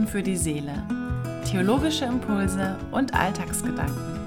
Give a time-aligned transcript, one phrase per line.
[0.00, 0.82] tun für die Seele.
[1.44, 4.18] Theologische Impulse und Alltagsgedanken.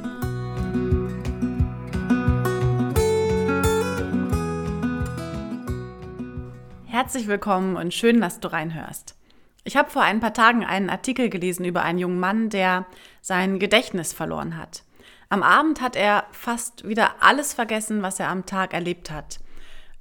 [6.86, 9.16] Herzlich willkommen und schön, dass du reinhörst.
[9.64, 12.86] Ich habe vor ein paar Tagen einen Artikel gelesen über einen jungen Mann, der
[13.22, 14.84] sein Gedächtnis verloren hat.
[15.30, 19.40] Am Abend hat er fast wieder alles vergessen, was er am Tag erlebt hat.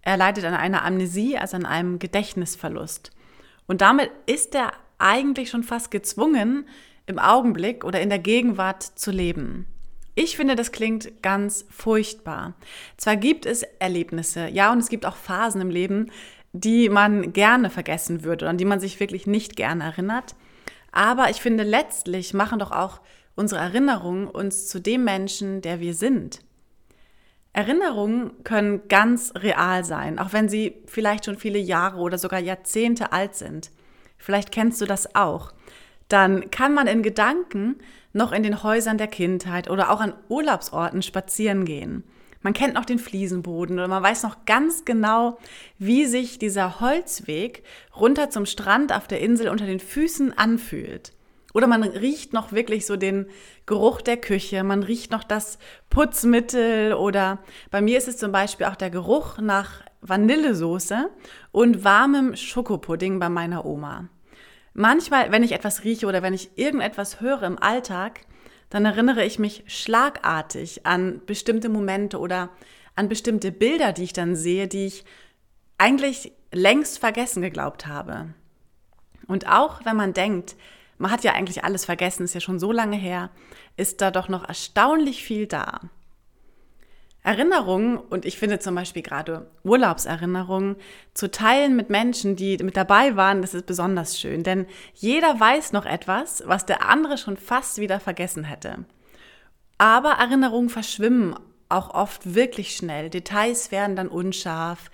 [0.03, 3.13] Er leidet an einer Amnesie, also an einem Gedächtnisverlust.
[3.67, 6.67] Und damit ist er eigentlich schon fast gezwungen,
[7.07, 9.67] im Augenblick oder in der Gegenwart zu leben.
[10.15, 12.55] Ich finde, das klingt ganz furchtbar.
[12.97, 16.11] Zwar gibt es Erlebnisse, ja, und es gibt auch Phasen im Leben,
[16.53, 20.35] die man gerne vergessen würde an die man sich wirklich nicht gerne erinnert.
[20.93, 23.01] Aber ich finde, letztlich machen doch auch
[23.35, 26.41] unsere Erinnerungen uns zu dem Menschen, der wir sind.
[27.55, 33.13] Erinnerungen können ganz real sein, auch wenn sie vielleicht schon viele Jahre oder sogar Jahrzehnte
[33.13, 33.71] alt sind.
[34.23, 35.53] Vielleicht kennst du das auch.
[36.07, 37.81] Dann kann man in Gedanken
[38.13, 42.05] noch in den Häusern der Kindheit oder auch an Urlaubsorten spazieren gehen.
[42.41, 45.39] Man kennt noch den Fliesenboden oder man weiß noch ganz genau,
[45.79, 47.65] wie sich dieser Holzweg
[47.97, 51.13] runter zum Strand auf der Insel unter den Füßen anfühlt.
[51.53, 53.27] Oder man riecht noch wirklich so den
[53.67, 55.59] Geruch der Küche, man riecht noch das
[55.91, 57.41] Putzmittel oder
[57.73, 61.11] bei mir ist es zum Beispiel auch der Geruch nach Vanillesoße
[61.53, 64.09] und warmem Schokopudding bei meiner Oma.
[64.75, 68.21] Manchmal, wenn ich etwas rieche oder wenn ich irgendetwas höre im Alltag,
[68.71, 72.51] dann erinnere ich mich schlagartig an bestimmte Momente oder
[72.95, 75.05] an bestimmte Bilder, die ich dann sehe, die ich
[75.79, 78.35] eigentlich längst vergessen geglaubt habe.
[79.27, 80.57] Und auch wenn man denkt,
[80.99, 83.31] man hat ja eigentlich alles vergessen, ist ja schon so lange her,
[83.77, 85.81] ist da doch noch erstaunlich viel da.
[87.25, 90.77] Erinnerungen, und ich finde zum Beispiel gerade Urlaubserinnerungen,
[91.15, 94.43] zu teilen mit Menschen, die mit dabei waren, das ist besonders schön.
[94.43, 98.85] Denn jeder weiß noch etwas, was der andere schon fast wieder vergessen hätte.
[99.79, 101.37] Aber Erinnerungen verschwimmen
[101.69, 103.09] auch oft wirklich schnell.
[103.09, 104.91] Details werden dann unscharf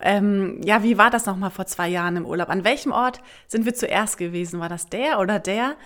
[0.00, 2.48] ähm, ja, wie war das nochmal vor zwei Jahren im Urlaub?
[2.50, 4.60] An welchem Ort sind wir zuerst gewesen?
[4.60, 5.76] War das der oder der?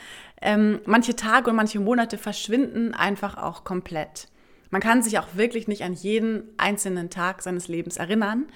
[0.41, 4.29] Ähm, manche Tage und manche Monate verschwinden einfach auch komplett.
[4.73, 8.47] Man kann sich auch wirklich nicht an jeden einzelnen Tag seines Lebens erinnern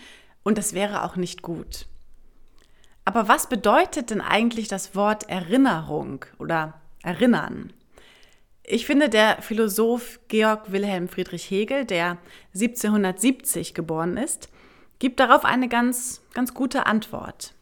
[0.43, 1.87] und das wäre auch nicht gut.
[3.05, 7.71] Aber was bedeutet denn eigentlich das Wort Erinnerung oder Erinnern?
[8.65, 12.17] Ich finde, der Philosoph Georg Wilhelm Friedrich Hegel, der
[12.55, 14.49] 1770 geboren ist,
[14.99, 17.53] gibt darauf eine ganz, ganz gute Antwort.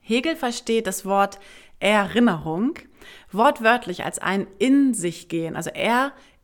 [0.00, 1.40] Hegel versteht das Wort
[1.80, 2.74] Erinnerung
[3.32, 5.70] wortwörtlich als ein in sich gehen, also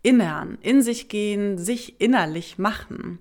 [0.03, 3.19] erinnern, in sich gehen, sich innerlich machen.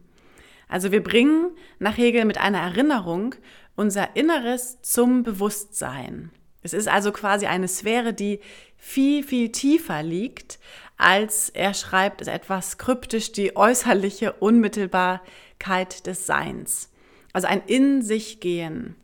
[0.67, 3.35] Also wir bringen nach Hegel mit einer Erinnerung
[3.75, 6.31] unser Inneres zum Bewusstsein.
[6.63, 8.39] Es ist also quasi eine Sphäre, die
[8.75, 10.59] viel, viel tiefer liegt,
[10.97, 16.91] als er schreibt, ist etwas kryptisch die äußerliche Unmittelbarkeit des Seins.
[17.33, 18.95] Also ein in sich gehen.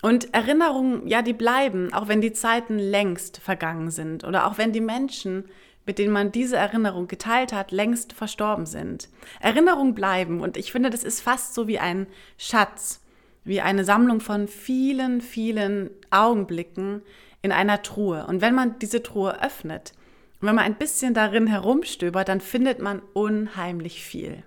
[0.00, 4.72] Und Erinnerungen, ja, die bleiben, auch wenn die Zeiten längst vergangen sind oder auch wenn
[4.72, 5.44] die Menschen,
[5.88, 9.08] mit denen man diese Erinnerung geteilt hat, längst verstorben sind.
[9.40, 12.06] Erinnerungen bleiben und ich finde, das ist fast so wie ein
[12.36, 13.00] Schatz,
[13.42, 17.00] wie eine Sammlung von vielen, vielen Augenblicken
[17.40, 18.26] in einer Truhe.
[18.26, 19.94] Und wenn man diese Truhe öffnet,
[20.40, 24.44] und wenn man ein bisschen darin herumstöbert, dann findet man unheimlich viel.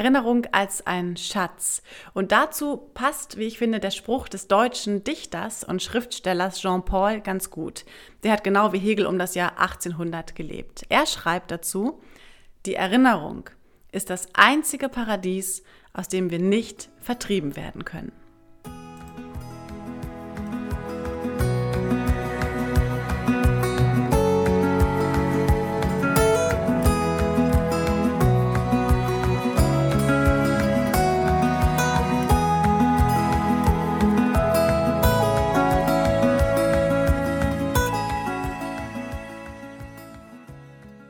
[0.00, 1.82] Erinnerung als ein Schatz.
[2.14, 7.20] Und dazu passt, wie ich finde, der Spruch des deutschen Dichters und Schriftstellers Jean Paul
[7.20, 7.84] ganz gut.
[8.22, 10.86] Der hat genau wie Hegel um das Jahr 1800 gelebt.
[10.88, 12.00] Er schreibt dazu,
[12.64, 13.50] die Erinnerung
[13.92, 18.12] ist das einzige Paradies, aus dem wir nicht vertrieben werden können.